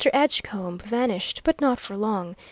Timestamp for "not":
1.61-1.79